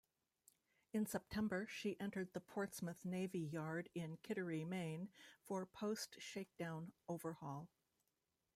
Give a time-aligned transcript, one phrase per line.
[0.93, 5.09] In September, she entered the Portsmouth Navy Yard in Kittery, Maine,
[5.43, 7.69] for post-shakedown overhaul.